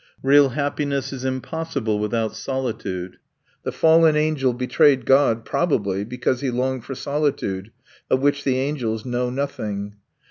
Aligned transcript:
Real 0.23 0.49
happiness 0.49 1.13
is 1.13 1.23
impossible 1.23 1.99
without 1.99 2.35
solitude. 2.35 3.19
The 3.61 3.71
fallen 3.71 4.15
angel 4.15 4.51
betrayed 4.51 5.05
God 5.05 5.45
probably 5.45 6.03
because 6.03 6.41
he 6.41 6.49
longed 6.49 6.85
for 6.85 6.95
solitude, 6.95 7.69
of 8.09 8.19
which 8.19 8.43
the 8.43 8.57
angels 8.57 9.05
know 9.05 9.29
nothing. 9.29 9.97